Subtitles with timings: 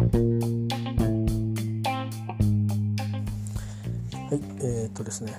[0.00, 0.06] は
[4.34, 5.34] いえー、っとですね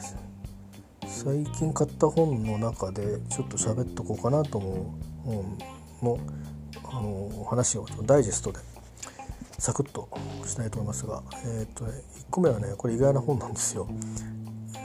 [1.08, 4.96] 最近買った本の中でちょっと喋っとこうかなと思
[5.26, 5.58] う本
[6.04, 6.20] の
[6.84, 8.60] あの話をダイジェストで
[9.58, 10.10] サクッと
[10.46, 13.88] したいと思いますが、えーとね、1個目はねこれ意外な本なんですよ。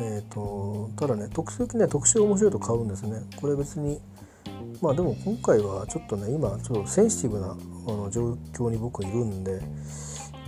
[0.00, 3.20] えーと、ただね特殊ね特集面白いと買うんですね。
[3.40, 4.00] これ別に
[4.80, 9.60] まあでも今回はちょっとね今ちょっとセンシティブなあの状況に僕いるんで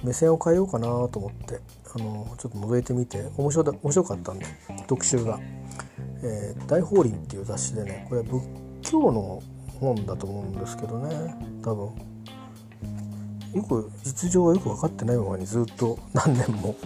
[0.04, 1.60] 目線を変えようかなと思って
[1.94, 4.46] あのちょっと覗いてみて面白面白かったんで
[4.86, 5.38] 特集が
[6.22, 8.42] 「えー、大法輪」っていう雑誌でねこれ仏
[8.82, 9.42] 教の
[9.80, 12.18] 本だと思うんですけどね多分。
[13.54, 16.76] よく実情はよく分かってないままにずっと何年も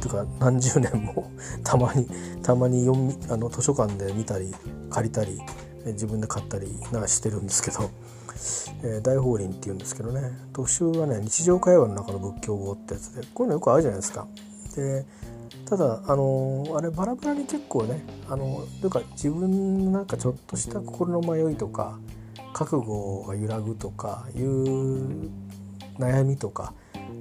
[0.00, 1.30] というか何十年も
[1.62, 2.08] たまに
[2.42, 4.54] たまに読みあの図書館で見たり
[4.90, 5.38] 借りたり
[5.92, 7.90] 自分で買ったりなんかしてるんですけど、
[8.82, 14.26] えー、大法輪っていうんですけどね特集はね日常会話の中の仏教語ってやつでこういうのよくあるじゃないですか。
[14.74, 15.04] で
[15.64, 21.98] ただあのあれバラバラに結構ねあのというか自分のなんかちょっとした心の迷いとか
[22.52, 25.30] 覚悟が揺らぐとかいう
[25.98, 26.72] 悩みとか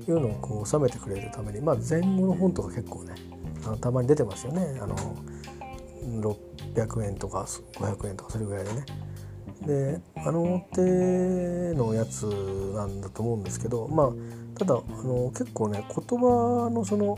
[0.07, 3.15] いうのをこう収めてくれるために、まあ、前後の本とか結構ね
[3.65, 4.95] あのたまに出てますよねあの
[6.75, 7.41] 600円とか
[7.73, 8.85] 500円とかそれぐらいでね。
[9.65, 10.81] であの手
[11.73, 12.25] のやつ
[12.75, 14.09] なんだと思うんですけどまあ
[14.59, 17.17] ただあの結構ね言葉のその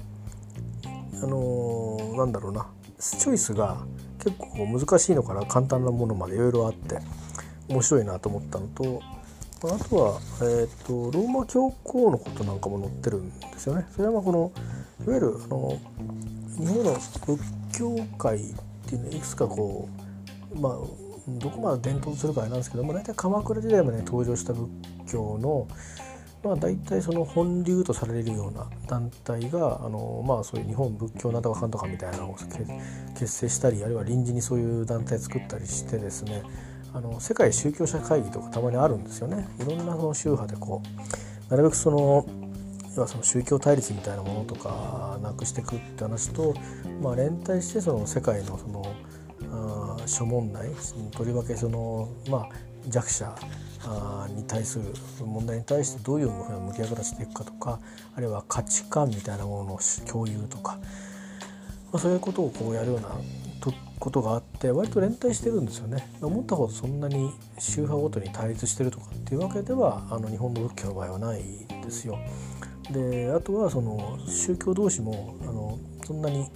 [1.22, 2.68] あのなんだろうな
[3.00, 3.80] チョイスが
[4.24, 7.00] 結構難しいのから簡単なものまでいろいろあって
[7.68, 9.02] 面白いなと思ったのと
[9.64, 13.88] あとは、えーと、ローマ教皇のことなんかも載ってるんですよね。
[13.96, 14.52] それはこの
[15.04, 15.80] いわゆるあの
[16.60, 17.40] 日本の仏
[17.80, 18.40] 教界
[18.88, 19.90] っていうのいくつかこ
[20.56, 20.74] うまあ
[21.28, 24.70] どこまで伝統するかあれなんですけども大体鎌倉時代まで登場した仏
[25.12, 25.68] 教の
[26.44, 32.38] まあ、大体その本流とされるような団体があの、まあ、そういう日本仏教なんとかかんとかみたいなのを
[33.20, 36.44] 結成したりあるいは臨時にそういう団体作ったりしてですね
[36.94, 39.48] あの世界宗教者会議とかたまにあるんですよね。
[39.60, 42.26] いろんなその宗派でこうなるべくその
[42.98, 46.56] 要はその宗教対立みたいなものとかなくしていくって話と、
[47.02, 48.96] まあ、連帯してその世界のその
[49.52, 50.70] あ諸問題
[51.12, 52.50] とりわけその、まあ、
[52.88, 53.36] 弱者
[54.36, 54.86] に対する
[55.24, 57.80] 問題に対してどういうふうに向き合い方していくかとか
[58.16, 59.80] あるいは価値観みたいなものの
[60.12, 60.78] 共有とか、
[61.94, 63.10] まあ、そういうことをこうやるような
[64.00, 71.42] ことがあって割と連帯してるんですよね思ったほどそんなに宗派ごとに対立してるとかっていうわけではあの日本の仏教の場合はない
[71.84, 72.20] ですよ。
[72.92, 76.50] であとはその宗教同士もあのそんなに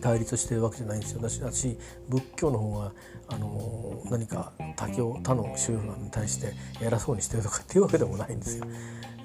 [0.00, 1.78] 対立してるわけじゃないんですよだし
[2.08, 2.92] 仏教の方が
[3.28, 8.66] あの何か他教他の宗派に対して偉そうにしてるとかっていうわけでもないんですよ。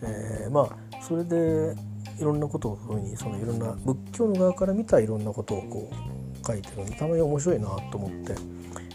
[0.02, 1.75] えー、まあそれで
[2.18, 8.36] いろんなことをそういうふうにそのいろんな仏教の側から見たいろんなことをこう書いてるんでたまに面白いなと思って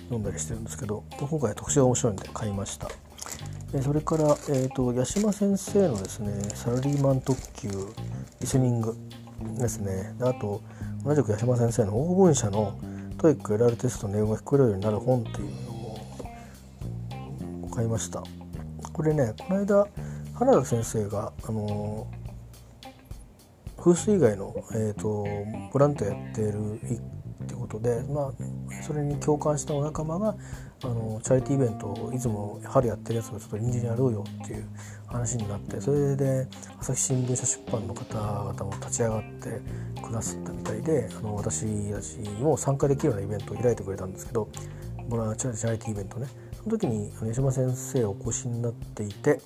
[0.04, 2.88] 読んだりしてるんですけど今回特集が面白いんで買いました。
[3.82, 7.68] それから、えーと、八島先生のですねサラリーマン特急
[8.40, 8.96] リスニング
[9.58, 10.14] ですね。
[10.20, 10.62] あと
[11.04, 12.78] 同じく八島先生の黄文社の
[13.18, 18.22] トイック LR テストの英語が聞こえるようになる本っていうのも買いました。
[18.92, 19.86] これねこの間
[20.34, 22.06] 花田先生があの
[23.84, 25.26] 風水以外の、えーと、
[25.70, 28.32] ボランティアやってるってことで、まあ、
[28.82, 30.36] それに共感したお仲間が
[30.82, 34.66] あのチャリティーイベントをいつも春やってるやつをちょっと臨時にやろうよっていう
[35.06, 36.46] 話になってそれで
[36.78, 39.60] 朝日新聞社出版の方々も立ち上がって
[40.02, 44.48] くださったみたいであの私たちも参加できるようなイベントを開いてくれたんですけど
[45.08, 46.26] ボラチャリティーイベントね
[46.56, 49.40] その時に八島先生お越しになっていて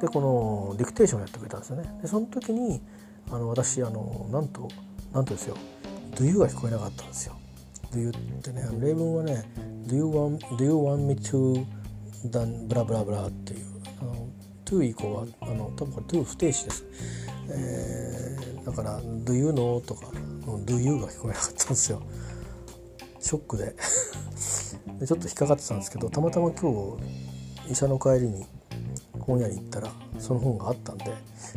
[0.00, 1.98] でこのディクテーションをやってくれたんですよね。
[2.02, 2.82] でその時に
[3.30, 4.68] あの私あのなんと
[5.12, 5.56] なんとですよ
[6.16, 7.36] 「Do you」が聞こえなかったんですよ。
[7.92, 9.44] Do you ってね例文はね
[9.86, 11.64] Do you want, do you want me to
[12.30, 13.66] だブラブラブラっていう
[14.00, 14.28] あの
[14.64, 16.84] to 以降はあの多分これ to 不定詞です、
[17.50, 20.06] えー、だから Do you know とか
[20.64, 22.02] Do you が聞こえなかったんですよ。
[23.20, 23.74] ショックで。
[24.98, 26.96] でちょっと引っかかってたんですけどたまたま今
[27.66, 28.46] 日医者の帰りに
[29.18, 29.88] 本屋に行ったら
[30.18, 31.12] その本があったんで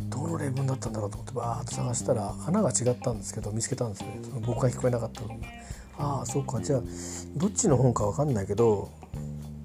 [0.08, 4.20] どの例文だったんだろうと思ってバーッと探したら穴が違ったんですけど見つけたんですね。
[4.46, 5.34] 僕が聞こえなかったのが。
[5.98, 6.60] ああそうか。
[6.60, 6.82] じゃあ
[7.36, 8.90] どっちの本か分かんないけど、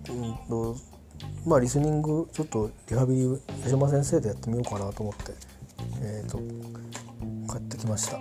[0.10, 0.76] うんと
[1.46, 3.24] まあリスニングちょっとリハビリ
[3.64, 5.34] 矢島先生でやってみようかなと思って
[6.02, 6.40] えっ、ー、と
[7.52, 8.18] 買ってきました。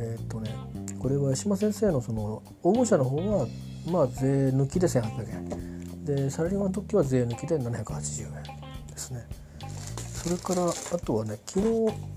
[0.00, 0.54] えっ、ー、とね
[0.98, 3.46] これは矢島先生のその応募者の方は
[3.90, 6.04] まあ税抜きで1800円。
[6.04, 9.26] でサラリーマン特許は税抜きで780円ですね。
[10.12, 12.12] それからあとはね昨日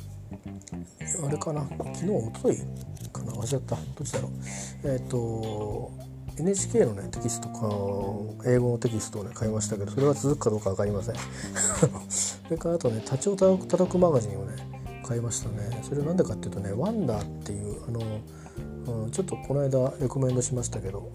[1.25, 2.57] あれかな昨日おととい
[3.25, 3.75] な忘れちゃった。
[3.75, 4.31] どっちだろう。
[4.83, 5.92] えっ、ー、と
[6.38, 11.16] NHK のねテキストか英語のテキストをね買いましたけどそれは続くかどうか分かりません。
[12.10, 14.54] それからあとね「立ちを叩くマガジン」をね
[15.04, 15.81] 買いましたね。
[15.83, 18.01] それなんでかっていうとね「ワンダー」っていうあの、
[19.04, 21.10] うん、ちょっとこの間レコメンドしましたけど、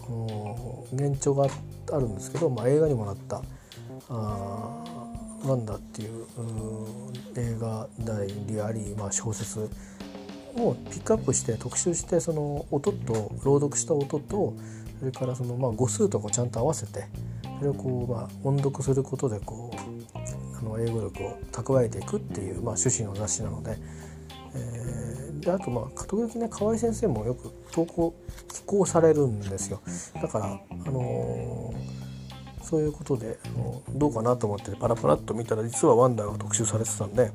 [0.91, 1.47] うん、現状が
[1.91, 3.41] あるんですけど、まあ、映画にもなった
[4.09, 4.83] あ
[5.45, 9.69] ワンダっていううん映画であり、まあ、小説
[10.57, 14.53] をピックアップして特集してその音と朗読した音と
[14.99, 17.07] それからそのまあ語数とかちゃんと合わせて
[17.59, 23.77] それをこうまあ音読することでこうあの英語力を蓄えていくっていうまあ趣旨の雑誌なので。
[24.53, 28.13] えー、であとまあ時々ね河合先生もよく投稿
[28.53, 29.81] 寄稿されるんですよ
[30.21, 31.73] だからあの、
[32.61, 37.31] そういうことであのどうかなと思ってパラパラっと見たら実はワンダーが特集されてたんで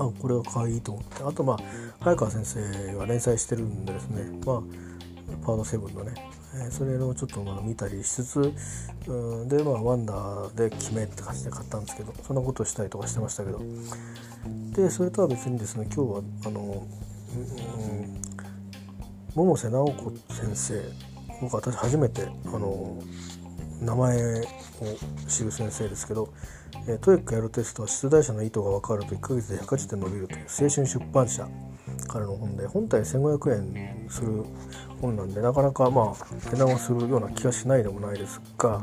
[0.00, 1.22] あこれは可愛いと思って。
[1.22, 1.58] あとまあ
[2.00, 4.24] 早川先生が連載してるんでですね。
[4.46, 4.62] まあ
[5.44, 6.14] パート7のね、
[6.54, 8.52] えー、それをちょっとまあ見たりしつつ
[9.06, 13.60] うんでまあワンダーで決めって感じで買ったんですけどそんなことしたりとかしてましたけど。
[14.72, 16.86] でそれとは別にですね今日はあの、
[19.36, 20.82] うん、百瀬直子先生
[21.42, 22.98] 僕私初めてあの
[23.80, 24.44] 名前を
[25.28, 26.32] 知る先生ですけど、
[26.86, 31.48] えー、 TOEIC LR テストは出題者の意図が分かると1ヶ月で180点伸びるという青春出版社
[32.08, 34.44] からの本で本体1500円する
[35.00, 36.14] 本なんでなかなかまあ
[36.50, 38.82] 値段はするような気がしないでもないですが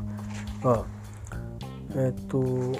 [0.63, 0.85] が
[1.95, 2.77] えっ、とこ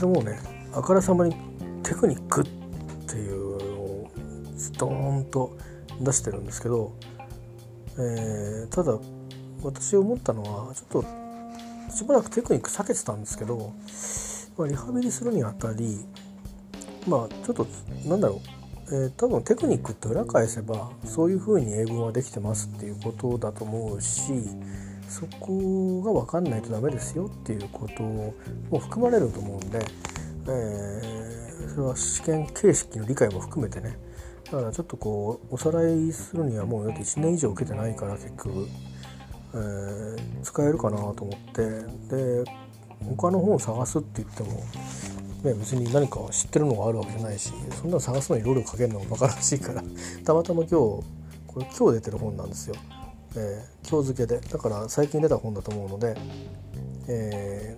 [0.00, 0.38] れもうね
[0.72, 1.34] あからさまに
[1.82, 2.44] テクニックっ
[3.06, 4.10] ていうのを
[4.56, 5.56] ストーンと
[6.00, 6.92] 出してるんですけど、
[7.98, 8.98] えー、ただ
[9.62, 11.04] 私思ったのはちょっと
[11.90, 13.72] しばらくテクニック避けてたんですけど、
[14.56, 16.04] まあ、リハビリするにあたり
[17.06, 17.66] まあちょっと
[18.06, 18.40] なんだろ
[18.90, 24.32] う、えー、多分テクニックって裏返せばそういうふうに英文はできてますっていうことだと思うし
[25.08, 28.32] そこが分かんないとダメですよっていうことも
[28.78, 29.80] 含まれると思うんで、
[30.48, 33.96] えー、それは試験形式の理解も含めてね。
[34.44, 38.68] だからちょっとこうおさらいするにはもうだって1年以上受けてないから結局、
[39.54, 42.44] えー、使えるかなと思って。
[42.44, 42.44] で
[43.16, 44.62] 他の本を探すって言っても
[45.42, 49.82] ね、別に何か知ってるのがあるわけじゃないしそんなの探すのに労力かけるのもバカらしいから
[50.24, 51.04] たまたま今日こ
[51.56, 52.76] れ今日出てる本なんですよ、
[53.36, 54.40] えー、今日付けで。
[54.40, 56.16] だから最近出た本だと思うので、
[57.08, 57.76] え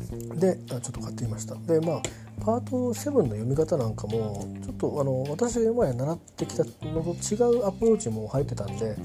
[0.00, 1.54] ー、であちょっと買ってみました。
[1.54, 2.02] でまあ
[2.40, 8.96] パート7の読み方なんかもちょっとあの私が今まで習ってきたのと違うアプローチも入ってたんで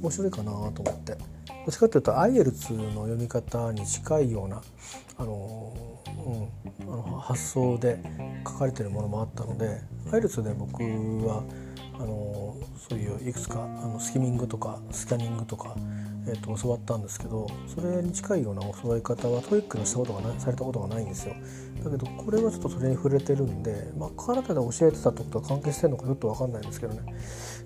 [0.00, 1.14] 面白いかなと思って。
[1.14, 1.18] ど
[1.68, 4.62] っちかっていうとアイエルツの読み方に近いような
[5.18, 5.74] あの
[6.26, 7.98] うん、あの発想で
[8.46, 9.80] 書かれてるものもあったので
[10.12, 10.82] アイルツで僕
[11.26, 11.42] は
[11.94, 12.56] あの
[12.88, 15.76] そういういくつかあのスキミングとかスキャニングとか、
[16.26, 21.34] えーと、教わったんですけどそれに近いような教わり方は TOEIC のしたことがなされたことがないんですよ。
[21.84, 27.00] だけどこれはちょっとそれに触れてるんで、まあ、カナダで教えてたってことは関係してるのかちょっと分かんないんですけどね。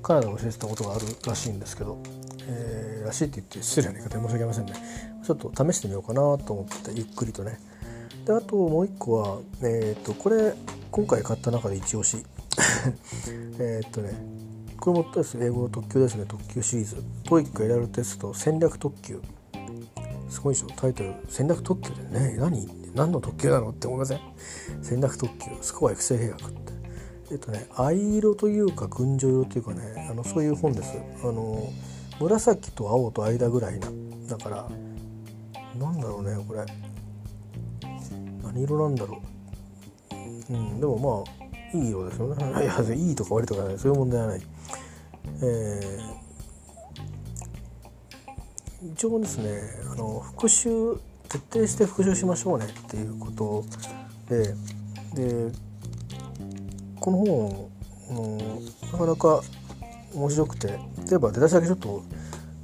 [0.02, 1.98] カナダで教えてたことがあるらしいんですけど、
[2.46, 4.72] えー、らしいって言って失礼な言い方申し訳ありませんね。
[5.24, 7.58] ちょっと試してみようかなと思ってゆっくりとね。
[8.24, 10.54] であともう一個はえっ、ー、とこれ
[10.90, 12.24] 今回買った中で一押し。
[13.58, 14.12] えっとね
[14.78, 15.06] これも
[15.44, 16.96] 英語の特急ですね特急シリーズ。
[17.24, 19.20] TOEIC エラルテスト戦略特急。
[20.28, 20.66] すごいでしょ。
[20.76, 22.36] タイトル戦略特急でね。
[22.38, 22.68] 何？
[22.94, 24.20] 何の特急なのって思いません？
[24.82, 25.50] 戦略特急。
[25.62, 26.72] スコア育成兵学って。
[27.30, 30.98] えっとね藍色というか群青色というかねあのそういう本です。
[31.22, 31.72] あの
[32.20, 33.88] 紫と青と間ぐらいな
[34.28, 34.68] だから
[35.78, 36.64] なんだろうねこれ。
[38.42, 39.20] 何色なんだろ
[40.50, 40.52] う。
[40.52, 41.32] うんでもま
[41.74, 42.44] あいい色ですよね。
[42.62, 44.42] いやいいとか悪いとかないそういう問題はない。
[45.42, 49.60] えー、一応ですね
[49.92, 50.96] あの復習
[51.28, 53.64] 徹底して復習しましょうねっていうこと
[54.28, 54.54] で
[55.14, 55.52] で
[57.00, 57.70] この本、
[58.10, 59.42] うん、なかなか
[60.14, 60.68] 面白くて。
[60.68, 62.02] 例えば出だしだけちょっと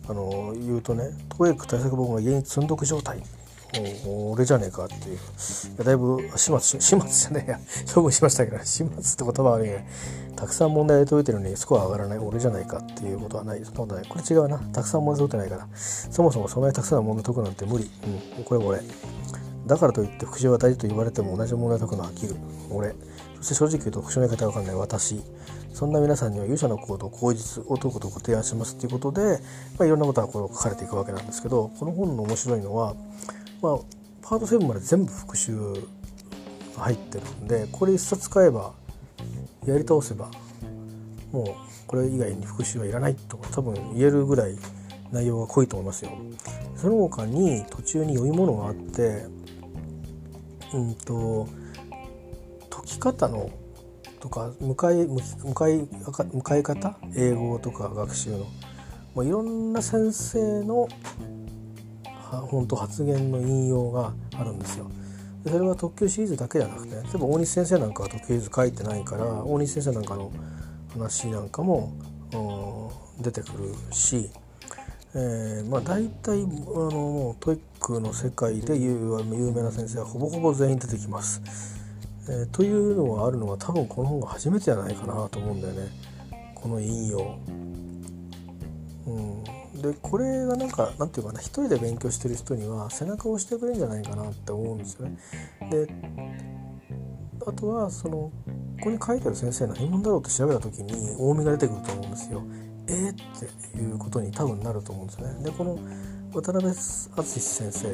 [0.09, 3.23] あの言うとね「トエイク対策本が家に積んどく状態」
[4.07, 5.17] 俺じゃねえかっていう。
[5.81, 7.61] いだいぶ始末始末じゃねえや。
[7.95, 9.87] 処分しましたけど始末って言葉はね
[10.35, 12.19] たくさん問題で解いてるのにスコア上がらない。
[12.19, 13.65] 俺じゃないかっていうことはない。
[13.65, 14.59] そんなことないこれ違うな。
[14.59, 15.69] たくさん問題解いてないから。
[15.77, 17.91] そもそもそんなにたくさんの問題解くなんて無理。
[18.39, 18.45] うん。
[18.45, 18.81] これ俺。
[19.67, 22.35] だからといって復習は大事と言われても同じ問題解くのは飽きる。
[22.71, 22.95] 俺。
[23.41, 25.21] そして正直言うと復習のやり方が分かんない私
[25.73, 29.39] そんな皆さんには勇者の行動口実を解くことご提案しますっていうことで、
[29.79, 32.95] まあ、いろんなことがこう書かれていくわけなんですけどこの本の面白いのは
[33.63, 33.79] まあ、
[34.23, 35.55] パート7まで全部復習
[36.77, 38.73] が入ってるんでこれ1冊買えば
[39.67, 40.31] やり倒せば
[41.31, 41.47] もう
[41.87, 44.57] これ以外に復習はいらないと多分言えるぐらい
[45.13, 46.13] 内容が濃いと思いますよ。
[46.77, 49.27] その他に途中に読み物があって
[50.73, 51.49] うんと
[53.01, 53.51] 方の
[54.21, 55.89] とか向かい向かい
[56.33, 58.39] 向かい方英語とか学習の
[59.15, 60.89] もういろんな先生の
[62.31, 64.89] 本当発言の引用があるんですよ。
[65.43, 70.31] それは特急シリーズだけじゃなくて例えば大西先生なんかは特急シリーズ書いてないから大西先生なんかの
[70.93, 71.93] 話なんかも
[73.21, 74.31] 出てくるし、
[75.15, 79.23] えー、まあ大体あの TOEIC の世界で有
[79.55, 81.80] 名な先生はほぼほぼ全員出てきます。
[82.31, 85.89] えー、というのがあるのは多分この本が初めてじゃないかなと思うんだよね
[86.55, 87.39] この引用。
[89.07, 89.43] うん、
[89.83, 95.19] でこれがなんかなんていうかな一人で勉強してる人には背中を押してくれるんじゃないかなって思うんですよね。
[95.71, 95.89] で
[97.45, 98.33] あとはそのこ
[98.85, 102.43] こに書いてある先生何者だろうって調べた時に大見が出てくると思うんですよ。
[102.87, 103.15] えー、っ
[103.73, 105.45] ていうことに多分なると思うんですよね。
[105.45, 105.79] でこの
[106.33, 107.93] 渡辺淳先生、え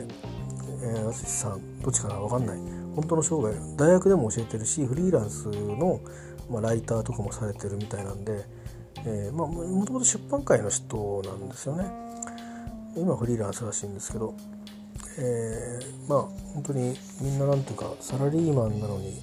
[0.99, 6.01] ー、淳さんどっちかな分かんない本当の生涯大学でも教えてるしフリーランスの、
[6.51, 8.45] まあ、ライターとかもされてるみたいなんで、
[9.05, 11.85] えー、まあ、もともと出版界の人なんですよね。
[12.97, 14.35] 今フリーランスらしいんですけど、
[15.19, 16.23] えー、まあ
[16.55, 19.21] 本当にみんななんていうかサラリーマンなのに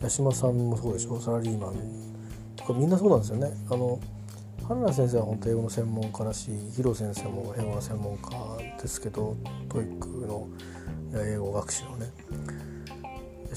[0.00, 1.20] 八島さんもそうでしょ？
[1.20, 1.74] サラリーマン
[2.56, 3.52] とかみんなそうなんですよね。
[3.70, 4.00] あの
[4.66, 8.32] 花田先生は本当英語の専門家だしヒロ先生も英語の専門家
[8.80, 9.36] ですけど
[9.68, 10.48] TOEIC の
[11.14, 12.06] 英語学習のね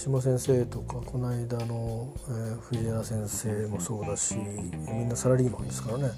[0.01, 6.09] 島先生とかこの間の、えー、藤原先生もそうだしみんなサラリーマンですからね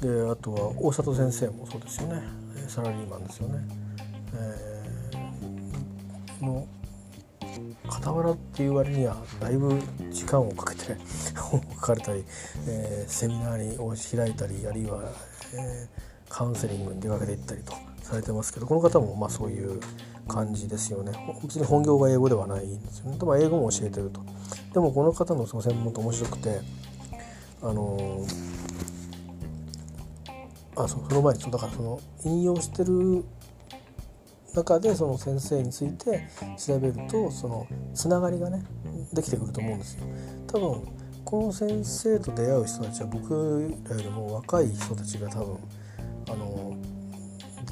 [0.00, 2.22] であとは大里先生もそうですよね
[2.68, 3.58] サラリーマンですよね。
[4.34, 6.68] えー、の
[7.88, 9.76] 傍らっていう割にはだいぶ
[10.10, 10.96] 時間をかけて
[11.36, 12.24] 本を 書かれたり、
[12.68, 15.00] えー、セミナーにを開いたりあるいは、
[15.52, 19.80] えー、カウンセリングに出かけていったりとされてますけどこの方もまあそういう
[20.26, 21.12] 感じですよね。
[21.42, 23.18] 別に本業が英語ではないんですよね。
[23.18, 24.20] でも英語も教えてると。
[24.72, 26.60] でもこの方のその専門と面白くて
[27.62, 28.24] あの
[30.76, 33.24] あそうその前にそうだからその引用してる
[34.54, 36.28] 中でその先生について
[36.58, 38.64] 調べるとそのつながりがね
[39.12, 40.04] できてくると思うんですよ。
[40.46, 40.82] 多分
[41.24, 45.58] この先生と出会う人たちは僕らよりも若い人たちが多分
[46.28, 46.76] あの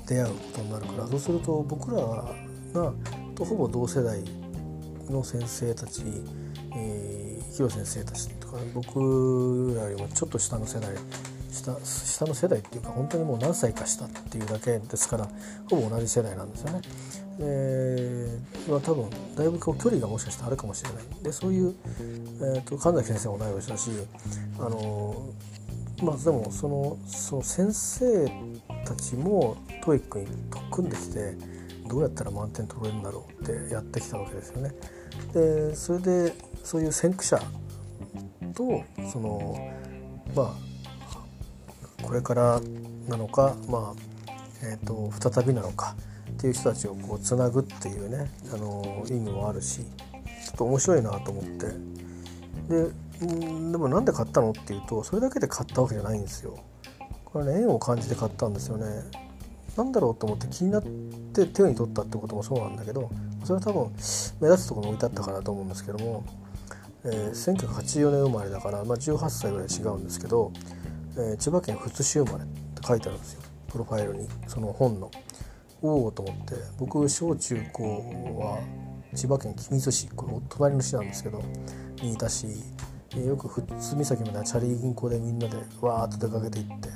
[0.06, 2.92] 出会うことになるからそうすると僕らが
[3.34, 4.22] とほぼ同世代
[5.10, 6.02] の先生たち、
[6.76, 10.94] えー、広先生たちとか僕らよりもちょっと下の世代
[11.50, 15.28] 下下の世代っていうか本当にもう何歳か下っていうだけですから
[15.70, 16.80] ほぼ同じ世代なんですよね。
[17.38, 21.74] でまあ、多分だいぶこう距離がもしかしたらあるかもしれないでそういう、
[22.40, 23.90] えーと、神崎先生も同い年だし
[24.60, 25.30] あの
[26.00, 28.30] まあでもそのその先生
[28.84, 31.36] たちも TOEIC に取っ組んできて
[31.88, 34.72] どうやったら満点取れるんだろうってやってきたわけですよね。
[35.32, 37.40] でそれでそういう先駆者
[38.54, 39.56] とその
[40.34, 40.74] まあ
[42.02, 42.60] これから
[43.08, 44.14] なのか、まあ
[44.62, 45.94] えーと、再びなのか
[46.30, 51.66] っていう人たちをこうつなぐっていうねあの意味もあるしちょっと面白いなと思って
[52.68, 56.58] ででもなんで買ったのっていうとそれだけで買ったわけじゃないんですよ。
[57.34, 58.86] これね縁を感じて買ったんですよね。
[59.76, 63.10] なんだろうと思って気になって手に取ったってこともそうなんだけど
[63.42, 63.92] それは多分
[64.40, 66.24] 目立つところに置いてあったかなと思うんですけども、
[67.04, 70.52] えー、1984年生まれだから、まあ、18歳ぐらい違うんですけど
[71.16, 75.10] えー、千葉県富津市生まれって書いてあるんですよプロファイルにその本の。
[75.82, 77.82] おおと思って僕小中高
[78.38, 78.58] は
[79.14, 81.42] 千葉県君津市これ隣の市なんですけど
[82.00, 82.46] にいたし、
[83.14, 86.88] え、よく富津岬までチャリ銀行でみんなでわーっと出かけていって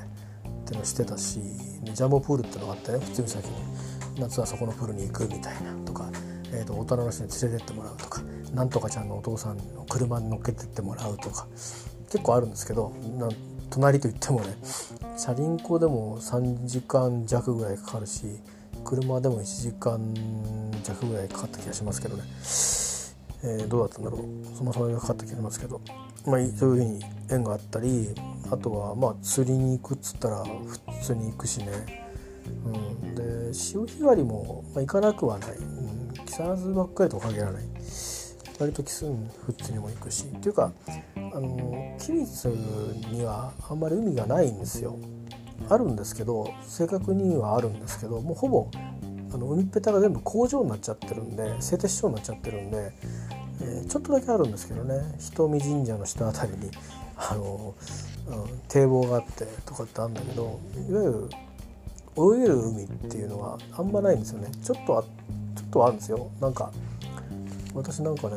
[0.68, 1.40] ってのしてたし
[1.84, 3.98] ジャンボプールってのがあってね富津岬に。
[4.18, 6.10] 夏はそこのプールに行くみたいなとか、
[6.52, 8.20] えーと、大人の人に連れてってもらうとか
[8.52, 11.46] なんとかちゃんのお父さんの車に乗っけてってもらうとか
[12.10, 12.92] 結構あるんですけど
[13.70, 18.26] 隣といってもねチャリンコでも3時間弱ぐらいかかるし
[18.84, 20.14] 車でも1時間
[20.82, 22.24] 弱ぐらいかかった気がしますけどね、
[23.44, 24.56] えー、どうだったんだろう。
[24.56, 25.80] そもそもかかった気がしますけど、
[26.28, 28.14] まあ、そういうふうに縁があったり
[28.50, 31.66] あとはまあ釣りに行くっつったら普通に行くしね、
[32.64, 37.64] うん、で潮干狩りも、まあ、行かなくはない、うん、木更津ばっかりとは限らない。
[38.60, 40.24] 割とキスンフッツにも行くし。
[40.24, 40.72] っていうか
[41.16, 42.48] あの君津
[43.12, 44.98] にはあんまり海がないんですよ。
[45.68, 48.68] あるんですけど正確にはあるんですけどもうほぼ
[49.32, 52.92] あの海っぺたが全部工場になっちゃってるんで製鉄所になっちゃってるんで、
[53.60, 55.14] え、ちょっとだけあるんですけどね。
[55.18, 56.70] 人見神社の下あたりに
[57.16, 57.74] あの、
[58.28, 61.28] うん、堤防があってとかってあるんだけどいわゆる
[62.36, 64.48] 泳げる海っていうのはあんまないんですよね。
[64.62, 66.30] ちょっとあちょっとあるんですよ。
[66.40, 66.72] なんか
[67.74, 68.36] 私なんかね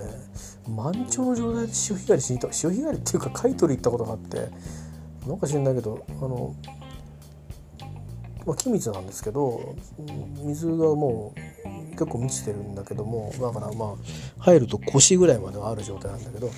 [0.68, 4.50] 満潮の状態で潮干狩りしに行った潮干狩りっていうか買い取り行ったことがあって
[5.28, 6.56] なんか知んないけどあの
[8.46, 9.76] まあ、木水なんですけど
[10.44, 11.40] 水がもう
[11.92, 13.96] 結構満ちてるんだけどもだからま
[14.40, 16.50] あ入ると腰ぐらいまではある状態なんだけど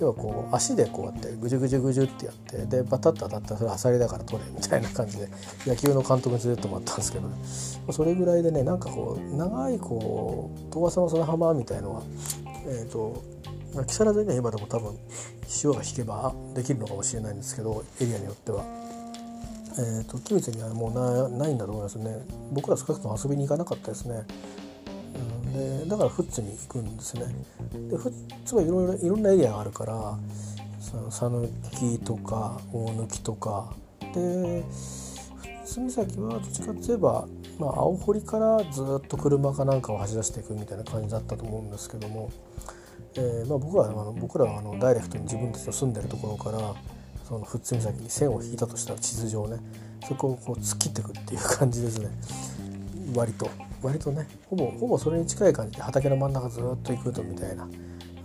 [0.00, 5.28] 要はこう足でこうやってぐじゅぐじゅぐじゅってやってでバタッと当たったらそれはさりだから取れみたいな感じで
[5.66, 7.34] 野球の監督に連れてってもらったんですけど、ね、
[7.92, 12.02] それぐらいでねなんかこう長いこう遠浅の砂浜みたいのは
[12.66, 13.22] えっ、ー、と
[13.86, 14.98] 木更津には今でも多分
[15.46, 18.89] 潮が引けばできるのかもしれないんですけどエリアによっては。
[19.78, 22.16] えーと、君津にはもうなないんだと思いますね。
[22.52, 24.24] 僕ら少なくとも遊びに行かなかったですね、
[25.44, 27.26] うん、でだから富津に行くんですね。
[27.88, 30.18] で富津はいろいろいろんなエリアがあるから
[31.08, 33.72] 佐貫とか大貫とか。
[34.12, 34.64] で
[35.72, 42.30] 富津岬はどっちかといえば、まあ、青堀からずっと車かなんかを走らせていくみたいな感じだったと思うんですけども、
[43.14, 46.74] えーまあ、僕はあの僕らはあのダイレクトに自分たちの住んでるところから
[47.30, 49.58] その富津岬に線を引いたとしたら地図上ね
[50.06, 52.08] そこをこう突っ切っていくっていう感じですね。
[53.14, 53.48] 割と。
[53.82, 57.68] 割とねほぼほぼそれに近い感じで畑の真ん中ずっと行くとみたいな。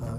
[0.02, 0.18] あ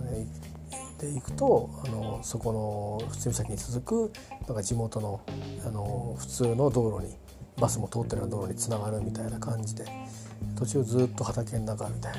[0.99, 4.13] で行くとあのそこの富津岬に続く
[4.47, 5.21] なんか地元の
[5.67, 7.13] あの普通の道路に
[7.59, 9.85] バスも通ってるような道路につながるみたいな感じで
[10.57, 12.13] 途中ずっと畑の中みたい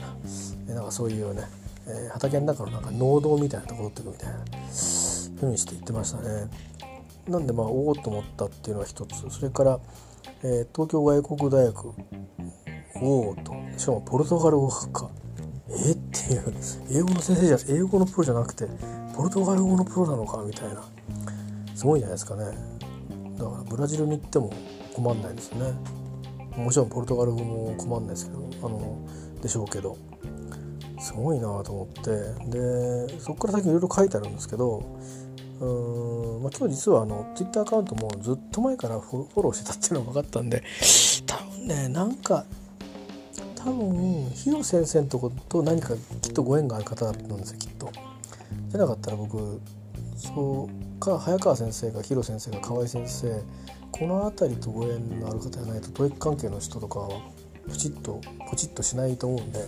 [0.68, 0.76] な。
[0.76, 1.44] なんかそういうね、
[1.88, 4.36] えー、畑の中のなんか農道みたいなところってくみたいな。
[5.40, 6.50] ふうにして言ってましたね。
[7.28, 9.30] なんでまあおおと思ったっていうのは一つ。
[9.30, 9.80] それから、
[10.44, 11.94] えー、東京外国大学
[13.02, 15.10] おおとしかもポルトガル語学科。
[15.70, 16.54] えっていう
[16.92, 18.66] 英語の先生じゃ英語のプロじゃなくて
[19.14, 20.84] ポルトガル語のプロなのかみたいな。
[21.76, 22.46] すごいじゃないですかね。
[23.38, 24.52] だからブラジルに行っても
[24.96, 25.74] 困んないですね。
[26.56, 29.06] もちろんポルトガル語も困んないですけどあの
[29.42, 29.98] でしょうけど。
[31.00, 32.12] すごいなと思って。
[32.50, 34.84] でそこから先いろいろ書いてあるんですけど
[35.60, 40.64] うん、まあ、今日実はあのツイッターアカウントもずっと前からフォローしてたっていうのが分かったんで
[41.26, 42.46] 多分ねなんか
[43.56, 47.92] 多分ヒロ先生のとこと何かきっとご縁がある方だと思うんですよきっと。
[48.70, 49.60] じゃなかったら僕
[50.16, 53.42] そうか早川先生がヒロ先生が河合先生
[53.92, 57.22] この辺りとご縁のある方じゃないと教育関係の人とかは
[57.70, 59.60] プチッとポチッとしないと思うんで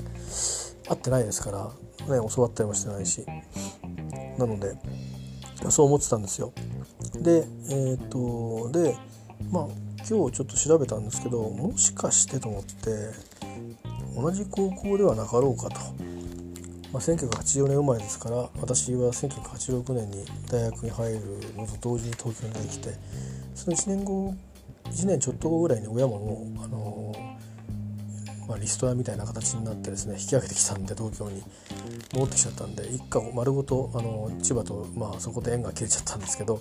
[0.88, 3.25] 会ってないですからね教わったりもしてないし
[4.38, 4.75] なので
[5.69, 6.54] そう思ってたんですよ。
[7.22, 8.95] でえっ、とで
[9.52, 9.67] まあ
[10.00, 13.12] 今日ちょっと調べたんですけどもしかしてと思って
[14.15, 15.80] 同じ高校ではなかろうかと、
[16.91, 21.19] まあ、1984年生まれですから私は1986年に大学に入る
[21.56, 22.89] のと同時に東京に出てきて
[23.56, 24.34] その1年後
[24.86, 26.99] 1年ちょっと後ぐらいに親ももうあの
[28.50, 31.44] まあ、リストラみたいな形になってですね引き上げてきたんで東京に
[32.14, 36.60] 戻ってきちゃったんで一家丸ごとあの千葉と、まあ、そこで縁が切れちゃったんですけど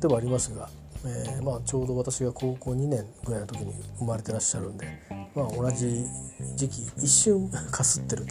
[0.00, 0.70] ではありますが、
[1.04, 4.86] えー、まあ、ちょうど私が高校2年ぐらいの時に生まれてらっしゃるんで、
[5.34, 6.04] まあ、同じ
[6.54, 8.24] 時期一瞬かすってる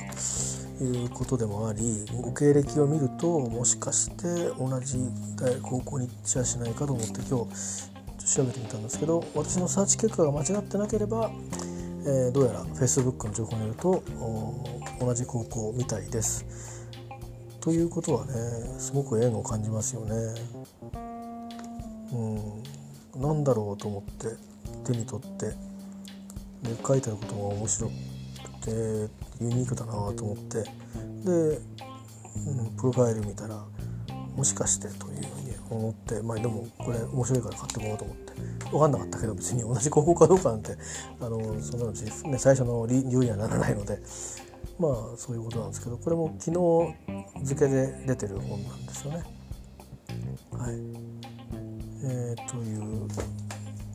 [0.78, 4.24] ということでもありご経歴を見るともしかして
[4.58, 4.98] 同じ
[5.62, 11.32] 高校に行っちゃしないかと思って今日調べてみたんですけど私のサーチ結果が間違ってなければ
[12.10, 14.02] えー、どうやら Facebook の情報によると
[15.02, 16.46] 同じ高校みたいです。
[17.60, 18.34] ということはね
[18.80, 20.16] すごく縁を感じますよね。
[22.14, 24.38] うん、なんだろうと思って
[24.86, 25.56] 手に取ってで
[26.88, 27.94] 書いてあることが面白く
[28.66, 28.72] て
[29.42, 30.70] ユニークだなと思ってで、
[31.26, 33.62] うん、プロファイル見たら
[34.34, 38.27] もしかしてというふうに思ってまあでもこれ面白いから買ってこようと思って
[38.72, 40.76] 分かんなかったけど別に同じ高校かどうかなんて
[41.20, 44.00] あのそんなの、ね、最初の理由にはならないので
[44.80, 49.24] まあそういうことなんですけどこれも昨日付けで出てる本なんですよね。
[50.52, 51.18] はい
[52.04, 53.08] えー、という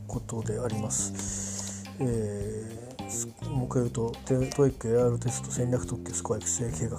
[0.09, 1.85] ことであります。
[2.01, 4.35] えー、もう一回言うとト
[4.67, 6.99] イック AR テスト戦略特許スコア育成計画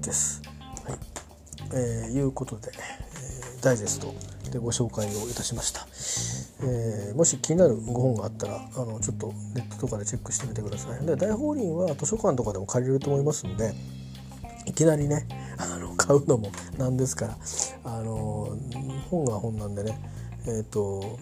[0.00, 0.42] です。
[0.84, 0.98] はい、
[1.74, 4.14] えー、いうことで、えー、ダイジェスト
[4.50, 5.86] でご紹介をいたしました。
[6.60, 13.74] えー、もし気になるご本があったらあのちょっとネットとかでチェックしてみてくださいで大法輪は図書館とかでも借りれると思いますんで
[14.64, 15.26] いきなりね
[15.58, 17.36] あの買うのもなんですから
[17.84, 18.56] あの
[19.10, 19.98] 本が本なんでね
[20.46, 21.18] えっ、ー、と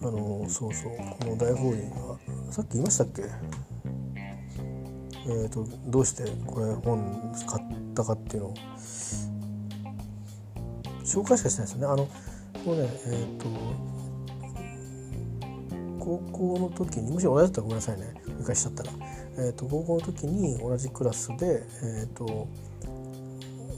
[0.00, 2.18] あのそうそうこの大法輪は
[2.50, 3.22] さっき言いましたっけ？
[5.24, 8.54] えーと、どうしてこれ本買ったかっていうのを
[11.04, 11.86] 紹介しかしてないですよね。
[11.86, 12.08] あの
[12.64, 13.48] もうねえっ、ー、と
[15.98, 18.14] 高校の時にもし親だったらごめんなさいね。
[18.38, 18.90] 理解しちゃったら、
[19.38, 22.48] えーと、高校の時に同じクラスで、えーと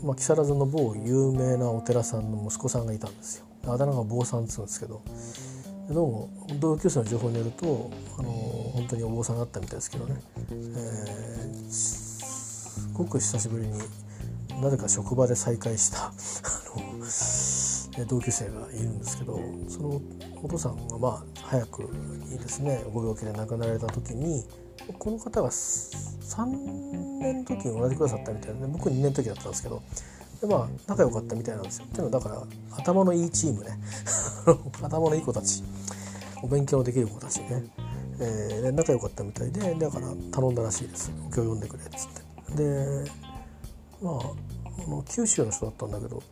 [0.03, 3.45] まあ、木更津の某有名なお寺さんの息子さんがいたんですよ。
[3.67, 5.03] あだ名が坊さんっつうんですけど。
[5.91, 10.19] どうも同級生の情報によるとあの本当にお坊さんだったみたいですけどね、
[10.51, 13.79] えー、すごく久しぶりに
[14.63, 16.07] なぜか職場で再会した。
[16.07, 16.13] あ
[16.75, 17.05] の
[18.09, 20.01] 同級生がいるんですけどその
[20.43, 24.45] お父さんがまあ早くにですねご病気で亡くなられた時に
[24.99, 29.83] この方が3年の時に同じクラスだったみたいで僕2年の時だったんですけど
[30.41, 31.87] でまあ仲良かったみたいなんですよ。
[31.87, 32.43] っていうのはだから
[32.77, 33.79] 頭のいいチームね。
[34.83, 35.63] 頭のいい子たち。
[36.43, 37.65] お勉強できる子たちね、
[38.21, 41.11] えー、仲良かったみたいでだから頼んだらしいです。
[41.35, 42.09] 今日呼んでくれっつっ
[42.57, 42.57] て。
[42.57, 43.11] で
[44.03, 46.23] まあ九州の人だったんだけど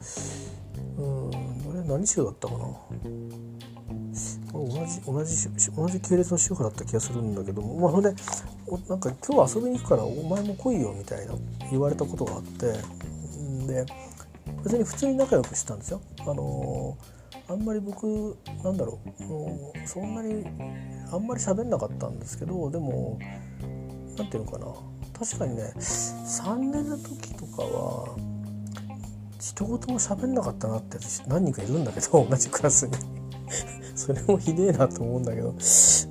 [0.98, 1.31] うん
[1.92, 2.66] 何州だったかな？
[4.52, 7.81] 同じ同じ同じ系列の宗派だった気がするんだけども。
[7.81, 8.14] まあほんで
[8.88, 11.35] なんか今日遊びに行くからお前も来いよみたいな
[11.70, 12.72] 言われたことがあって。
[13.66, 13.87] で
[14.64, 16.00] 別に普通に仲良くしてたんですよ。
[16.20, 16.96] あの
[17.48, 20.44] あんまり僕なんだろうもうそんなに
[21.12, 23.18] あんまり喋んなかったんですけどでも
[24.16, 24.66] 何ていうのかな。
[25.18, 28.16] 確かにね3年の時とかは
[29.42, 32.92] 一言も喋んなかったなって何人かいるんだけど 同じクラスに。
[33.94, 35.52] それもひでえなと思うんだけど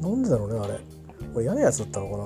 [0.02, 0.80] なんでだろうねあれ。
[1.34, 2.24] 俺嫌なやつだったのかな。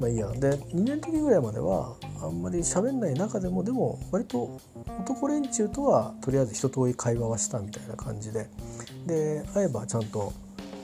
[0.00, 0.28] まあいいや。
[0.32, 4.60] で2年時ぐらいまではあんまり喋んない中でもでも割と
[5.00, 8.48] 男連中とはとりあえず一通り会話はしたみたいな感じで。
[9.06, 10.32] で会えばちゃんと、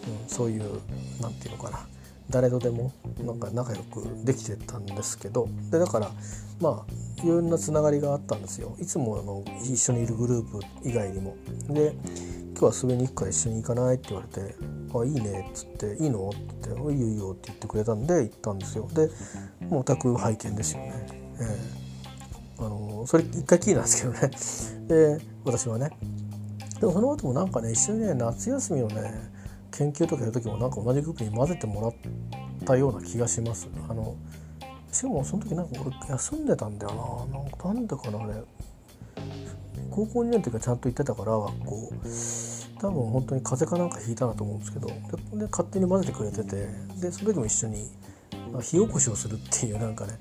[0.07, 0.81] うん、そういう
[1.21, 1.87] 何て言うのかな。
[2.31, 2.93] 誰とでも
[3.25, 6.11] なんか仲良くできてたんですけどでだから
[6.61, 8.77] まあいろんなつながりがあったんですよ。
[8.79, 11.37] いつもあの一緒にいるグループ以外にも。
[11.69, 11.95] で
[12.59, 14.55] 今日は遊びに行くから一緒に行かないって言われて
[14.93, 16.38] 「あいいね」っつって「いいの?」って
[16.69, 18.88] 言って「いいよいいよ」って言ってくれたんで行ったんですよ。
[18.93, 19.11] で
[19.69, 21.07] もうオタク拝見ですよね。
[21.41, 25.19] えー、あのそれ一回きりなんですけどね。
[25.19, 25.91] で私はね。
[26.81, 29.38] でもその後もなんかね一緒にね夏休みのね
[29.79, 31.95] 研究とかやる時もなんか同じグループに混ぜてもらっ
[32.67, 34.17] たような気がしますあの
[34.93, 37.38] しかもその時なんか俺休んでたんだよな。
[37.38, 38.35] なんかなんでかなあれ。
[39.91, 41.93] 高校2年の時はちゃんと行ってたから学校。
[42.81, 44.88] 多分本当に風邪かなんかひいたなと思うんですけど。
[44.88, 46.69] で勝手に混ぜてくれてて。
[47.01, 47.91] でその時も一緒に
[48.62, 50.19] 火起こしをするっていうなんかね。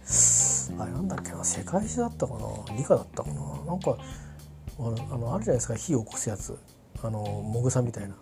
[0.78, 2.76] あれなんだっけな世界史だったかな。
[2.76, 3.36] 理科だったかな。
[3.66, 3.98] なんか
[4.80, 5.76] あのあるじゃないですか。
[5.76, 6.58] 火を起こすやつ。
[7.02, 8.16] あのもぐさみたいな。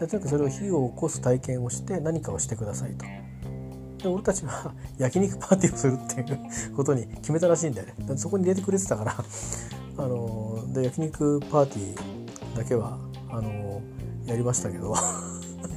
[0.00, 3.04] でとにかくそれを火を起こす体験をして何かをしてくださいと。
[4.02, 6.40] で俺たちは 焼肉パーティーをするっていう
[6.74, 7.94] ことに決めたらしいんだよね。
[7.98, 9.24] でそこに入れてくれてたから。
[9.98, 12.98] あので焼肉パーティーだけは
[13.30, 13.82] あの
[14.24, 14.94] やりましたけど。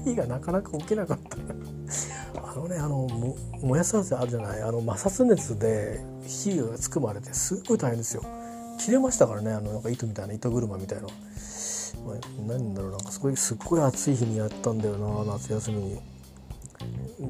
[0.06, 1.38] 火がなかなか起きなかった。
[2.42, 3.08] あのねあの
[3.62, 4.62] 燃やすやつあるじゃない。
[4.62, 8.24] あの摩擦熱で火がつくまでてすごい大変ですよ。
[8.80, 9.52] 切れましたからね。
[9.52, 11.08] あのなんか糸みたいな糸車みたいな、
[12.06, 12.16] まあ、
[12.48, 16.00] 何だろうなんかすごいすっごい暑い日にやったんだよな夏休みに。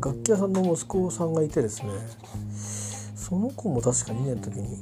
[0.01, 1.91] 楽器屋さんの息子さんがいてですね
[3.15, 4.77] その子も確か2年の時に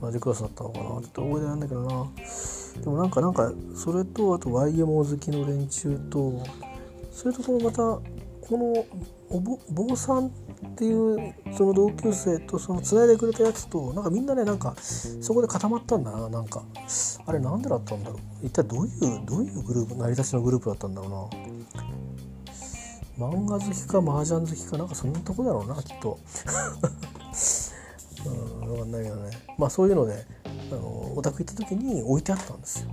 [0.00, 0.84] 同じクラスだったのかな。
[0.84, 2.06] ちょっと覚えてないんだけどな。
[2.80, 6.42] でもなんかなんかそれとあと YMO 好きの連中と
[7.12, 8.00] それとこのまた
[8.48, 8.84] この
[9.30, 10.30] おぼ坊さんっ
[10.76, 16.62] ていうその同級生とそのつないでくれたやつとなんかみんなねなんかそこで固まったんだななんか。
[17.24, 18.18] あれなんでだったんだろう？
[18.46, 21.10] 一体どういうどういうグループ成り立ちのグループだったんだろう
[23.20, 23.28] な？
[23.28, 26.18] 漫画好きか麻雀好きかなんかそんなとこだろうなきっと。
[28.26, 29.30] うん分かんないけどね。
[29.56, 30.26] まあそういうので
[30.74, 32.90] あのお宅行った時に置いてあったんですよ。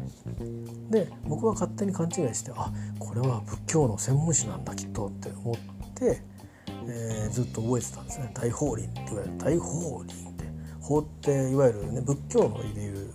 [0.89, 5.55] で僕は勝手に勘違いしてあこれは仏教の専門誌なんだきっとって思っ
[5.95, 6.21] て
[6.87, 8.31] えー、ずっと覚えてたんですね。
[8.33, 10.45] 大法輪って言われる大法輪って
[10.81, 13.13] 法っていわゆるね仏教のでいう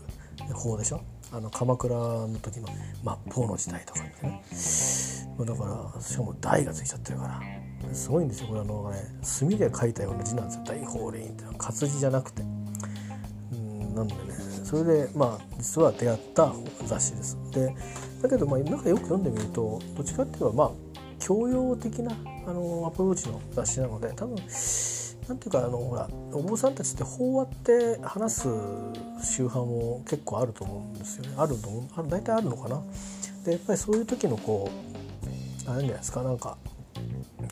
[0.55, 1.01] 法でしょ？
[1.33, 4.43] あの鎌倉の時の末法の時代とかってね。
[5.39, 7.41] だからしかも大がついちゃってるから。
[7.93, 10.65] すごいんですよこれあのね墨で書いたような字なんですよ。
[10.65, 12.43] 大法輪ってのは活字じゃなくて。
[13.53, 14.21] うんなんでね
[14.65, 16.53] それでまあ実は出会った
[16.87, 17.39] 雑誌です。
[17.53, 17.75] で
[18.23, 18.97] だけどまあなんかよ。
[18.97, 20.71] く読んでみるとどっちかっていうとまあ
[21.21, 22.13] 教養的な
[22.47, 24.37] あのアプローチの雑誌なので多分
[25.29, 28.49] なんていうかあのほらお坊さんたちって法話って話す
[29.23, 31.35] 宗派も結構あると思うんですよね。
[31.37, 32.09] あると思う。
[32.09, 32.83] 大体あるのかな？
[33.45, 34.71] でやっぱりそういう時のこ
[35.67, 36.23] うあれじゃないですか？
[36.23, 36.57] なんか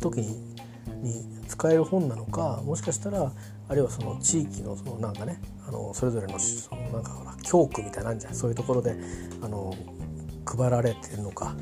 [0.01, 0.55] 時に
[1.03, 3.33] に使える本なのかもしかしたら
[3.73, 8.95] あるいはその地域のそのなんかねあのそれぞれのそのなんかほら教区みたいなんじゃないそういうところで
[9.41, 9.75] あの
[10.45, 11.57] 配られてるのか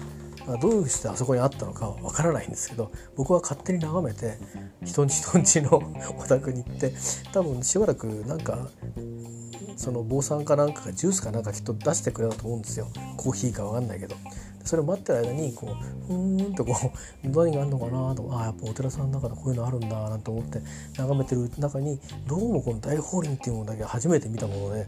[0.60, 4.38] どうしてあそこにあったのかは分からないんですけど僕は勝手に眺めて
[4.82, 5.76] 人んち人んちの
[6.18, 6.92] お宅に行って
[7.32, 8.68] 多分しばらくなんか
[9.76, 12.88] その坊さんかなんかがジュースかなんかきっと出してくれたと思うんですよ。
[13.16, 14.16] コーヒーか分かんないけど。
[14.64, 16.74] それを待ってる間にこうふーんとこ
[17.24, 20.60] う 何があるのかなとああやっぱお寺さんの中でこういうのあるんだなんて思って
[20.96, 24.86] 眺めてる中にどうもこの大法輪っていうものだけ初めて見たもので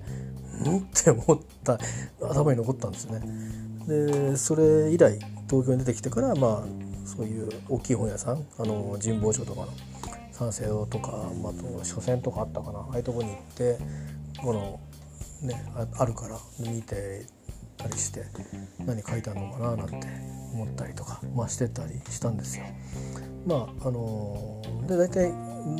[0.66, 0.76] うん？
[0.78, 1.78] って思った
[2.22, 3.26] 頭に残ったんですよね。
[3.86, 9.68] でそれ以来東京に出てきてからまあそういう大きい本屋さんあの神保町とかの
[10.32, 11.10] 三省堂とか、
[11.42, 13.78] まあ、と書店とかあったかなああいうとこに行って
[14.40, 14.80] この
[15.42, 15.64] ね
[15.98, 17.26] あるから見て
[17.82, 18.24] たりして
[18.84, 20.06] 何書いてあるのかななんて
[20.52, 22.64] 思ったりとか、まあ、してたりしたんですよ。
[23.46, 25.32] まああので大体、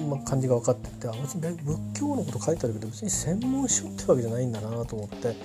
[0.09, 5.37] まあ、漢字が分かっててあ別に仏教のこと書いてあるけど別に専門書ってわけじゃないんだなと思って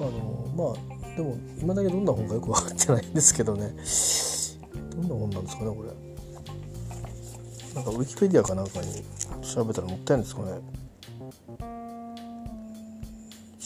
[0.00, 3.74] あのまあでも今だけどんな本かよく分かってないんですけどね
[4.96, 6.12] どんな本なんですかねこれ。
[7.74, 9.02] なんかウィキペディアかなんかに
[9.42, 10.52] 調べたら載ってるんですかね。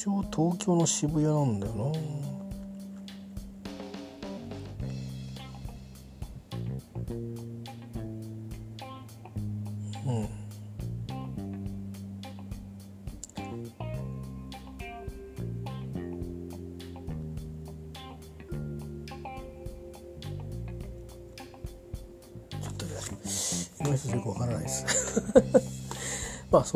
[0.06, 2.45] 東京の渋谷なんだよな。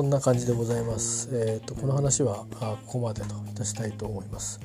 [0.01, 1.29] そんな感じでございます。
[1.31, 4.59] えっ、ー、とこの話はあここまでといたしたいと思います。